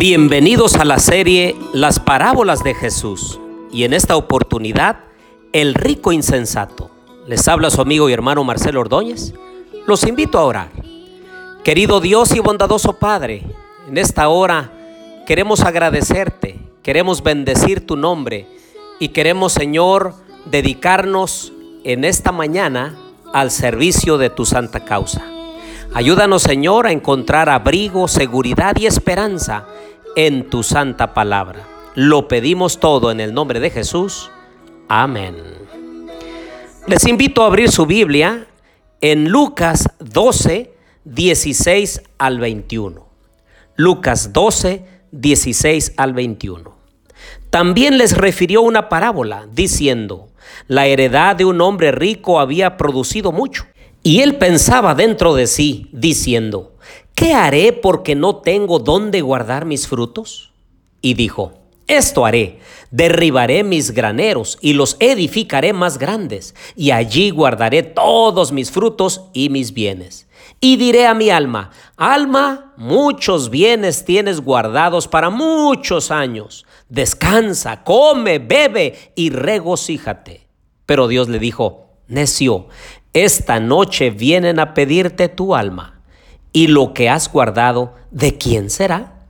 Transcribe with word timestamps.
Bienvenidos 0.00 0.76
a 0.76 0.86
la 0.86 0.98
serie 0.98 1.54
Las 1.74 2.00
parábolas 2.00 2.64
de 2.64 2.72
Jesús 2.74 3.38
y 3.70 3.84
en 3.84 3.92
esta 3.92 4.16
oportunidad 4.16 5.00
El 5.52 5.74
rico 5.74 6.10
insensato. 6.10 6.90
Les 7.26 7.46
habla 7.48 7.68
su 7.68 7.82
amigo 7.82 8.08
y 8.08 8.14
hermano 8.14 8.42
Marcelo 8.42 8.80
Ordóñez. 8.80 9.34
Los 9.86 10.04
invito 10.04 10.38
a 10.38 10.46
orar. 10.46 10.70
Querido 11.64 12.00
Dios 12.00 12.34
y 12.34 12.40
bondadoso 12.40 12.94
Padre, 12.94 13.42
en 13.88 13.98
esta 13.98 14.30
hora 14.30 14.72
queremos 15.26 15.60
agradecerte, 15.60 16.58
queremos 16.82 17.22
bendecir 17.22 17.86
tu 17.86 17.94
nombre 17.94 18.48
y 19.00 19.08
queremos 19.08 19.52
Señor 19.52 20.14
dedicarnos 20.46 21.52
en 21.84 22.06
esta 22.06 22.32
mañana 22.32 22.96
al 23.34 23.50
servicio 23.50 24.16
de 24.16 24.30
tu 24.30 24.46
santa 24.46 24.82
causa. 24.82 25.22
Ayúdanos, 25.92 26.42
Señor, 26.42 26.86
a 26.86 26.92
encontrar 26.92 27.50
abrigo, 27.50 28.06
seguridad 28.06 28.76
y 28.78 28.86
esperanza 28.86 29.66
en 30.16 30.48
tu 30.48 30.62
santa 30.62 31.14
palabra. 31.14 31.66
Lo 31.94 32.28
pedimos 32.28 32.80
todo 32.80 33.10
en 33.10 33.20
el 33.20 33.34
nombre 33.34 33.60
de 33.60 33.70
Jesús. 33.70 34.30
Amén. 34.88 35.36
Les 36.86 37.06
invito 37.06 37.42
a 37.42 37.46
abrir 37.46 37.70
su 37.70 37.86
Biblia 37.86 38.46
en 39.00 39.28
Lucas 39.28 39.88
12, 39.98 40.72
16 41.04 42.02
al 42.18 42.38
21. 42.38 43.06
Lucas 43.76 44.32
12, 44.32 44.84
16 45.12 45.94
al 45.96 46.12
21. 46.12 46.74
También 47.50 47.98
les 47.98 48.16
refirió 48.16 48.62
una 48.62 48.88
parábola 48.88 49.46
diciendo, 49.52 50.28
la 50.68 50.86
heredad 50.86 51.36
de 51.36 51.44
un 51.44 51.60
hombre 51.60 51.92
rico 51.92 52.40
había 52.40 52.76
producido 52.76 53.32
mucho. 53.32 53.64
Y 54.02 54.20
él 54.20 54.36
pensaba 54.36 54.94
dentro 54.94 55.34
de 55.34 55.46
sí, 55.46 55.88
diciendo, 55.92 56.69
¿qué 57.20 57.34
haré 57.34 57.74
porque 57.74 58.14
no 58.14 58.36
tengo 58.36 58.78
dónde 58.78 59.20
guardar 59.20 59.66
mis 59.66 59.86
frutos? 59.86 60.52
Y 61.02 61.14
dijo, 61.14 61.52
esto 61.86 62.24
haré, 62.24 62.60
derribaré 62.90 63.62
mis 63.62 63.90
graneros 63.90 64.56
y 64.62 64.72
los 64.72 64.96
edificaré 65.00 65.74
más 65.74 65.98
grandes, 65.98 66.54
y 66.76 66.92
allí 66.92 67.28
guardaré 67.30 67.82
todos 67.82 68.52
mis 68.52 68.70
frutos 68.70 69.22
y 69.34 69.50
mis 69.50 69.74
bienes. 69.74 70.28
Y 70.62 70.76
diré 70.76 71.06
a 71.06 71.14
mi 71.14 71.28
alma, 71.28 71.70
alma, 71.96 72.72
muchos 72.78 73.50
bienes 73.50 74.04
tienes 74.06 74.40
guardados 74.40 75.06
para 75.06 75.28
muchos 75.28 76.10
años. 76.10 76.64
Descansa, 76.88 77.84
come, 77.84 78.38
bebe 78.38 79.12
y 79.14 79.28
regocíjate. 79.28 80.48
Pero 80.86 81.06
Dios 81.06 81.28
le 81.28 81.38
dijo, 81.38 81.88
necio, 82.08 82.68
esta 83.12 83.60
noche 83.60 84.10
vienen 84.10 84.58
a 84.58 84.72
pedirte 84.74 85.28
tu 85.28 85.54
alma, 85.54 85.99
y 86.52 86.66
lo 86.66 86.94
que 86.94 87.08
has 87.08 87.30
guardado, 87.30 87.94
¿de 88.10 88.38
quién 88.38 88.70
será? 88.70 89.24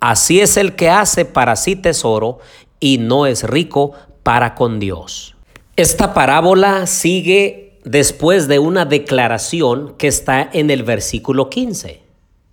Así 0.00 0.40
es 0.40 0.56
el 0.56 0.76
que 0.76 0.90
hace 0.90 1.24
para 1.24 1.56
sí 1.56 1.76
tesoro 1.76 2.38
y 2.80 2.98
no 2.98 3.26
es 3.26 3.42
rico 3.42 3.92
para 4.22 4.54
con 4.54 4.78
Dios. 4.78 5.34
Esta 5.76 6.14
parábola 6.14 6.86
sigue 6.86 7.78
después 7.84 8.48
de 8.48 8.58
una 8.58 8.84
declaración 8.84 9.94
que 9.96 10.08
está 10.08 10.48
en 10.52 10.70
el 10.70 10.82
versículo 10.82 11.50
15. 11.50 12.02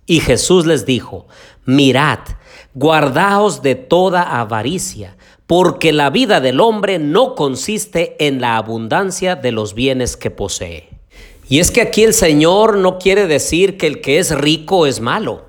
Y 0.06 0.20
Jesús 0.20 0.66
les 0.66 0.86
dijo, 0.86 1.26
mirad, 1.64 2.20
guardaos 2.74 3.62
de 3.62 3.74
toda 3.74 4.22
avaricia, 4.40 5.16
porque 5.46 5.92
la 5.92 6.10
vida 6.10 6.40
del 6.40 6.60
hombre 6.60 6.98
no 6.98 7.34
consiste 7.34 8.16
en 8.24 8.40
la 8.40 8.56
abundancia 8.56 9.36
de 9.36 9.52
los 9.52 9.74
bienes 9.74 10.16
que 10.16 10.30
posee. 10.30 10.95
Y 11.48 11.60
es 11.60 11.70
que 11.70 11.80
aquí 11.80 12.02
el 12.02 12.14
Señor 12.14 12.76
no 12.76 12.98
quiere 12.98 13.26
decir 13.26 13.78
que 13.78 13.86
el 13.86 14.00
que 14.00 14.18
es 14.18 14.34
rico 14.36 14.86
es 14.86 15.00
malo, 15.00 15.44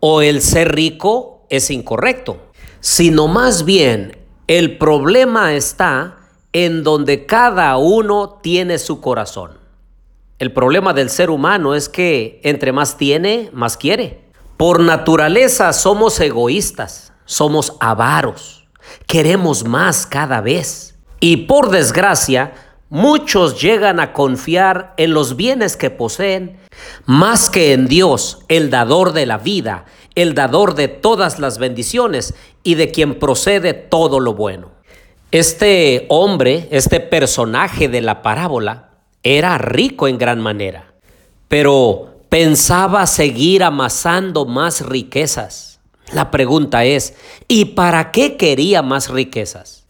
o 0.00 0.22
el 0.22 0.42
ser 0.42 0.74
rico 0.74 1.46
es 1.48 1.70
incorrecto, 1.70 2.40
sino 2.80 3.28
más 3.28 3.64
bien 3.64 4.18
el 4.48 4.78
problema 4.78 5.54
está 5.54 6.18
en 6.52 6.82
donde 6.82 7.26
cada 7.26 7.76
uno 7.76 8.40
tiene 8.42 8.78
su 8.78 9.00
corazón. 9.00 9.58
El 10.38 10.52
problema 10.52 10.92
del 10.92 11.08
ser 11.08 11.30
humano 11.30 11.74
es 11.74 11.88
que 11.88 12.40
entre 12.42 12.72
más 12.72 12.96
tiene, 12.96 13.48
más 13.52 13.76
quiere. 13.76 14.24
Por 14.56 14.80
naturaleza 14.80 15.72
somos 15.72 16.18
egoístas, 16.18 17.12
somos 17.24 17.76
avaros 17.78 18.62
queremos 19.06 19.64
más 19.64 20.06
cada 20.06 20.40
vez. 20.40 20.94
Y 21.20 21.38
por 21.38 21.70
desgracia, 21.70 22.52
muchos 22.92 23.58
llegan 23.58 24.00
a 24.00 24.12
confiar 24.12 24.92
en 24.98 25.14
los 25.14 25.34
bienes 25.34 25.78
que 25.78 25.88
poseen 25.88 26.58
más 27.06 27.48
que 27.48 27.72
en 27.72 27.86
Dios, 27.86 28.40
el 28.48 28.68
dador 28.68 29.14
de 29.14 29.24
la 29.24 29.38
vida, 29.38 29.86
el 30.14 30.34
dador 30.34 30.74
de 30.74 30.88
todas 30.88 31.38
las 31.38 31.56
bendiciones 31.56 32.34
y 32.62 32.74
de 32.74 32.90
quien 32.90 33.18
procede 33.18 33.72
todo 33.72 34.20
lo 34.20 34.34
bueno. 34.34 34.72
Este 35.30 36.04
hombre, 36.10 36.68
este 36.70 37.00
personaje 37.00 37.88
de 37.88 38.02
la 38.02 38.20
parábola, 38.20 38.90
era 39.22 39.56
rico 39.56 40.06
en 40.06 40.18
gran 40.18 40.42
manera, 40.42 40.92
pero 41.48 42.16
pensaba 42.28 43.06
seguir 43.06 43.64
amasando 43.64 44.44
más 44.44 44.84
riquezas. 44.84 45.80
La 46.12 46.30
pregunta 46.30 46.84
es, 46.84 47.14
¿y 47.48 47.64
para 47.64 48.12
qué 48.12 48.36
quería 48.36 48.82
más 48.82 49.08
riquezas? 49.08 49.81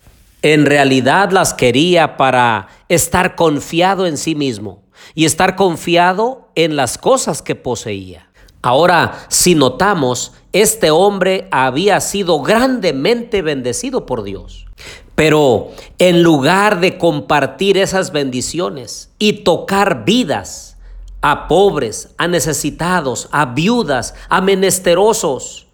En 0.42 0.66
realidad 0.66 1.30
las 1.30 1.54
quería 1.54 2.16
para 2.16 2.69
estar 2.88 3.36
confiado 3.36 4.06
en 4.06 4.16
sí 4.16 4.34
mismo 4.34 4.82
y 5.14 5.25
estar 5.25 5.54
confiado 5.54 6.50
en 6.56 6.75
las 6.75 6.98
cosas 6.98 7.42
que 7.42 7.54
poseía. 7.54 8.28
Ahora, 8.60 9.26
si 9.28 9.54
notamos, 9.54 10.32
este 10.53 10.91
hombre 10.91 11.48
había 11.50 12.00
sido 12.00 12.42
grandemente 12.42 13.42
bendecido 13.42 14.04
por 14.04 14.22
Dios. 14.22 14.66
Pero 15.14 15.70
en 15.98 16.22
lugar 16.22 16.80
de 16.80 16.98
compartir 16.98 17.78
esas 17.78 18.12
bendiciones 18.12 19.10
y 19.19 19.44
tocar 19.44 20.04
vidas 20.04 20.76
a 21.20 21.47
pobres, 21.47 22.10
a 22.19 22.26
necesitados, 22.26 23.28
a 23.30 23.47
viudas, 23.47 24.14
a 24.28 24.41
menesterosos, 24.41 25.69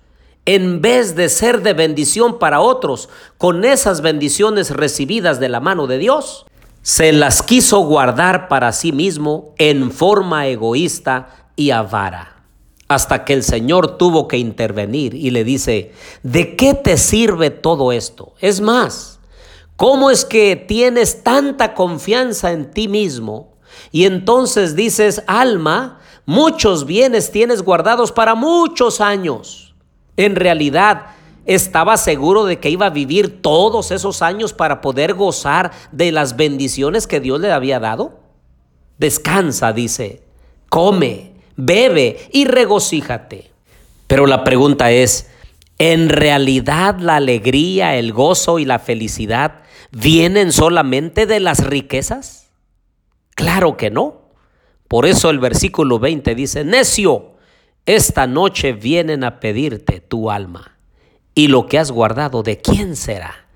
en 0.49 0.81
vez 0.81 1.15
de 1.15 1.29
ser 1.29 1.61
de 1.61 1.75
bendición 1.75 2.39
para 2.39 2.61
otros 2.61 3.11
con 3.37 3.67
esas 3.67 4.01
bendiciones 4.01 4.71
recibidas 4.71 5.41
de 5.41 5.51
la 5.51 5.61
mano 5.61 5.87
de 5.87 5.99
Dios, 5.99 6.47
se 6.81 7.13
las 7.13 7.43
quiso 7.43 7.81
guardar 7.81 8.49
para 8.49 8.73
sí 8.73 8.91
mismo 8.91 9.53
en 9.59 9.93
forma 9.93 10.47
egoísta 10.47 11.51
y 11.55 11.71
avara. 11.71 12.45
Hasta 12.89 13.27
que 13.27 13.35
el 13.35 13.43
Señor 13.43 13.99
tuvo 13.99 14.27
que 14.27 14.39
intervenir 14.39 15.15
y 15.15 15.29
le 15.33 15.45
dice, 15.45 15.93
¿de 16.23 16.57
qué 16.57 16.73
te 16.73 16.97
sirve 16.97 17.51
todo 17.51 17.93
esto? 17.93 18.33
Es 18.41 18.63
más, 18.63 19.21
¿cómo 19.77 20.11
es 20.11 20.25
que 20.25 20.57
tienes 20.57 21.23
tanta 21.23 21.75
confianza 21.75 22.53
en 22.53 22.71
ti 22.71 22.89
mismo? 22.89 23.53
Y 23.93 24.07
entonces 24.07 24.75
dices, 24.75 25.23
alma, 25.27 26.01
muchos 26.25 26.87
bienes 26.87 27.31
tienes 27.31 27.61
guardados 27.61 28.13
para 28.13 28.35
muchos 28.35 29.03
años. 29.03 29.68
En 30.19 30.35
realidad, 30.35 31.07
estaba 31.47 31.97
seguro 31.97 32.45
de 32.45 32.59
que 32.59 32.71
iba 32.71 32.87
a 32.87 32.91
vivir 32.91 33.41
todos 33.41 33.93
esos 33.93 34.21
años 34.21 34.53
para 34.53 34.81
poder 34.81 35.15
gozar 35.15 35.71
de 35.93 36.13
las 36.13 36.37
bendiciones 36.37 37.07
que 37.07 37.21
Dios 37.21 37.41
le 37.41 37.53
había 37.53 37.79
dado. 37.79 38.19
Descansa, 38.99 39.73
dice, 39.73 40.25
come, 40.69 41.35
bebe 41.57 42.19
y 42.33 42.47
regocíjate. 42.47 43.53
Pero 44.09 44.27
la 44.27 44.43
pregunta 44.43 44.91
es, 44.91 45.31
¿en 45.79 46.09
realidad 46.09 46.99
la 46.99 47.17
alegría, 47.17 47.95
el 47.95 48.13
gozo 48.13 48.59
y 48.59 48.65
la 48.65 48.81
felicidad 48.81 49.63
vienen 49.93 50.51
solamente 50.53 51.27
de 51.27 51.39
las 51.39 51.65
riquezas? 51.65 52.51
Claro 53.37 53.77
que 53.77 53.91
no. 53.91 54.23
Por 54.89 55.07
eso 55.07 55.31
el 55.31 55.39
versículo 55.39 56.01
20 56.01 56.35
dice, 56.35 56.65
necio, 56.65 57.38
esta 57.89 58.27
noche 58.27 58.75
vienen 58.75 59.25
a 59.25 59.41
pedirte 59.41 60.01
tu 60.01 60.31
alma 60.31 60.77
y 61.35 61.49
lo 61.49 61.67
que 61.67 61.79
has 61.79 61.91
guardado, 61.91 62.43
¿de 62.43 62.59
quién 62.59 62.97
será? 62.97 63.47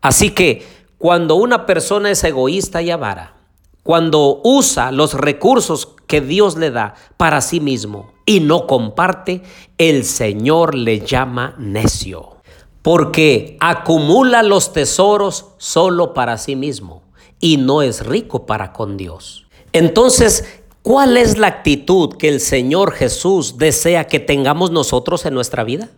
Así 0.00 0.30
que 0.30 0.66
cuando 0.96 1.34
una 1.34 1.66
persona 1.66 2.10
es 2.10 2.24
egoísta 2.24 2.80
y 2.80 2.90
avara, 2.90 3.34
cuando 3.82 4.40
usa 4.44 4.92
los 4.92 5.12
recursos 5.12 5.94
que 6.06 6.22
Dios 6.22 6.56
le 6.56 6.70
da 6.70 6.94
para 7.18 7.42
sí 7.42 7.60
mismo 7.60 8.14
y 8.24 8.40
no 8.40 8.66
comparte, 8.66 9.42
el 9.76 10.04
Señor 10.04 10.74
le 10.74 11.00
llama 11.00 11.54
necio, 11.58 12.36
porque 12.80 13.58
acumula 13.60 14.42
los 14.42 14.72
tesoros 14.72 15.48
solo 15.58 16.14
para 16.14 16.38
sí 16.38 16.56
mismo 16.56 17.02
y 17.40 17.58
no 17.58 17.82
es 17.82 18.06
rico 18.06 18.46
para 18.46 18.72
con 18.72 18.96
Dios. 18.96 19.46
Entonces, 19.74 20.62
¿Cuál 20.86 21.16
es 21.16 21.36
la 21.36 21.48
actitud 21.48 22.16
que 22.16 22.28
el 22.28 22.38
Señor 22.38 22.92
Jesús 22.92 23.58
desea 23.58 24.06
que 24.06 24.20
tengamos 24.20 24.70
nosotros 24.70 25.26
en 25.26 25.34
nuestra 25.34 25.64
vida? 25.64 25.90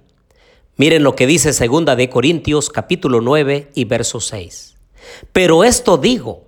Miren 0.78 1.02
lo 1.02 1.14
que 1.14 1.26
dice 1.26 1.52
segunda 1.52 1.94
de 1.94 2.08
Corintios 2.08 2.70
capítulo 2.70 3.20
9 3.20 3.68
y 3.74 3.84
verso 3.84 4.18
6. 4.18 4.76
Pero 5.34 5.62
esto 5.62 5.98
digo, 5.98 6.44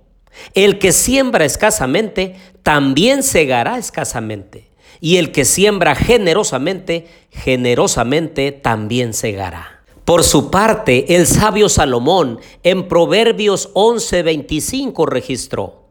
el 0.55 0.79
que 0.79 0.91
siembra 0.91 1.45
escasamente, 1.45 2.35
también 2.63 3.21
segará 3.21 3.77
escasamente. 3.77 4.71
y 4.99 5.17
el 5.17 5.31
que 5.31 5.45
siembra 5.45 5.93
generosamente, 5.93 7.05
generosamente 7.29 8.51
también 8.51 9.13
segará. 9.13 9.83
Por 10.03 10.23
su 10.23 10.49
parte, 10.49 11.15
el 11.15 11.27
sabio 11.27 11.69
Salomón 11.69 12.39
en 12.63 12.87
Proverbios 12.87 13.69
11:25 13.75 15.05
registró, 15.05 15.81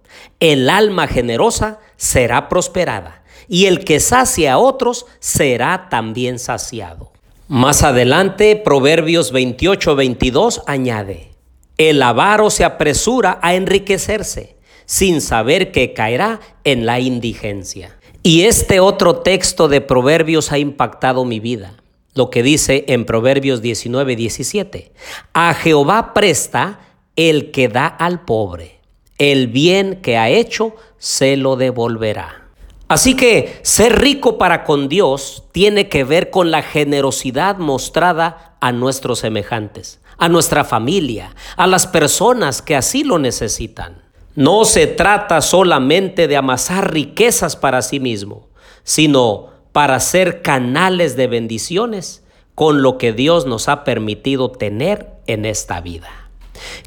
el 0.40 0.68
alma 0.68 1.06
generosa 1.06 1.78
será 2.00 2.48
prosperada, 2.48 3.22
y 3.46 3.66
el 3.66 3.84
que 3.84 4.00
sacia 4.00 4.54
a 4.54 4.58
otros 4.58 5.04
será 5.18 5.88
también 5.90 6.38
saciado. 6.38 7.12
Más 7.46 7.82
adelante, 7.82 8.56
Proverbios 8.56 9.34
28:22 9.34 10.62
añade, 10.66 11.32
el 11.76 12.02
avaro 12.02 12.48
se 12.48 12.64
apresura 12.64 13.38
a 13.42 13.54
enriquecerse, 13.54 14.56
sin 14.86 15.20
saber 15.20 15.72
que 15.72 15.92
caerá 15.92 16.40
en 16.64 16.86
la 16.86 17.00
indigencia. 17.00 17.98
Y 18.22 18.42
este 18.42 18.80
otro 18.80 19.16
texto 19.16 19.68
de 19.68 19.82
Proverbios 19.82 20.52
ha 20.52 20.58
impactado 20.58 21.26
mi 21.26 21.38
vida. 21.38 21.74
Lo 22.14 22.30
que 22.30 22.42
dice 22.42 22.86
en 22.88 23.04
Proverbios 23.04 23.60
19, 23.60 24.16
17. 24.16 24.92
A 25.34 25.52
Jehová 25.52 26.14
presta 26.14 26.80
el 27.14 27.50
que 27.50 27.68
da 27.68 27.86
al 27.86 28.24
pobre. 28.24 28.79
El 29.20 29.48
bien 29.48 29.96
que 29.96 30.16
ha 30.16 30.30
hecho 30.30 30.74
se 30.96 31.36
lo 31.36 31.56
devolverá. 31.56 32.48
Así 32.88 33.14
que 33.14 33.60
ser 33.62 34.00
rico 34.00 34.38
para 34.38 34.64
con 34.64 34.88
Dios 34.88 35.44
tiene 35.52 35.90
que 35.90 36.04
ver 36.04 36.30
con 36.30 36.50
la 36.50 36.62
generosidad 36.62 37.58
mostrada 37.58 38.56
a 38.62 38.72
nuestros 38.72 39.18
semejantes, 39.18 40.00
a 40.16 40.30
nuestra 40.30 40.64
familia, 40.64 41.34
a 41.58 41.66
las 41.66 41.86
personas 41.86 42.62
que 42.62 42.74
así 42.74 43.04
lo 43.04 43.18
necesitan. 43.18 44.02
No 44.36 44.64
se 44.64 44.86
trata 44.86 45.42
solamente 45.42 46.26
de 46.26 46.38
amasar 46.38 46.90
riquezas 46.90 47.56
para 47.56 47.82
sí 47.82 48.00
mismo, 48.00 48.48
sino 48.84 49.50
para 49.72 50.00
ser 50.00 50.40
canales 50.40 51.14
de 51.14 51.26
bendiciones 51.26 52.24
con 52.54 52.80
lo 52.80 52.96
que 52.96 53.12
Dios 53.12 53.44
nos 53.44 53.68
ha 53.68 53.84
permitido 53.84 54.50
tener 54.50 55.10
en 55.26 55.44
esta 55.44 55.82
vida. 55.82 56.08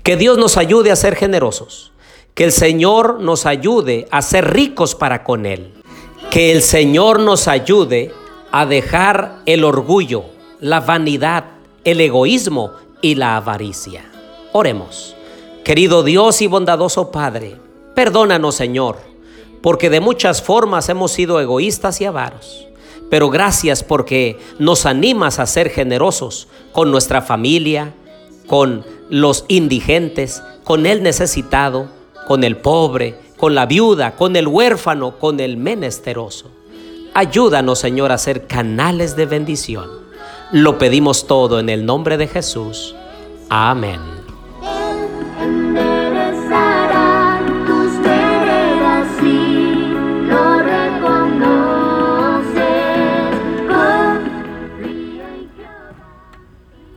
Que 0.02 0.18
Dios 0.18 0.38
nos 0.40 0.58
ayude 0.58 0.92
a 0.92 0.96
ser 0.96 1.16
generosos, 1.16 1.93
que 2.34 2.44
el 2.44 2.52
Señor 2.52 3.20
nos 3.20 3.46
ayude 3.46 4.08
a 4.12 4.22
ser 4.22 4.54
ricos 4.54 4.96
para 4.96 5.24
con 5.24 5.46
Él, 5.46 5.72
que 6.32 6.52
el 6.52 6.62
Señor 6.62 7.20
nos 7.20 7.48
ayude 7.48 8.12
a 8.52 8.66
dejar 8.66 9.42
el 9.46 9.64
orgullo, 9.64 10.26
la 10.60 10.80
vanidad, 10.80 11.46
el 11.84 12.02
egoísmo 12.02 12.72
y 13.02 13.16
la 13.16 13.36
avaricia. 13.36 14.06
Oremos. 14.52 15.16
Querido 15.64 16.04
Dios 16.04 16.42
y 16.42 16.48
bondadoso 16.48 17.10
Padre, 17.10 17.56
perdónanos 17.96 18.56
Señor, 18.56 18.98
porque 19.62 19.90
de 19.90 20.02
muchas 20.02 20.42
formas 20.42 20.90
hemos 20.90 21.12
sido 21.12 21.40
egoístas 21.40 22.02
y 22.02 22.06
avaros. 22.06 22.68
Pero 23.10 23.30
gracias 23.30 23.84
porque 23.84 24.40
nos 24.60 24.86
animas 24.86 25.40
a 25.40 25.46
ser 25.46 25.70
generosos 25.70 26.48
con 26.72 26.92
nuestra 26.92 27.22
familia, 27.22 27.94
con 28.48 28.86
los 29.10 29.46
indigentes, 29.48 30.42
con 30.64 30.86
el 30.86 31.02
necesitado, 31.04 31.88
con 32.28 32.44
el 32.44 32.58
pobre, 32.58 33.20
con 33.38 33.56
la 33.56 33.66
viuda, 33.66 34.16
con 34.16 34.36
el 34.36 34.48
huérfano, 34.48 35.20
con 35.20 35.40
el 35.40 35.58
menesteroso. 35.58 36.50
Ayúdanos, 37.14 37.80
Señor, 37.80 38.12
a 38.12 38.18
ser 38.18 38.48
canales 38.48 39.16
de 39.16 39.26
bendición. 39.26 39.90
Lo 40.52 40.78
pedimos 40.78 41.28
todo 41.28 41.60
en 41.60 41.70
el 41.70 41.86
nombre 41.86 42.18
de 42.18 42.28
Jesús. 42.28 42.96
Amén. 43.50 44.23